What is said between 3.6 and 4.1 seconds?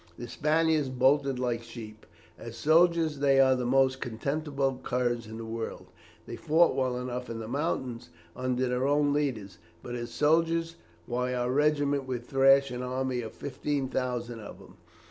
most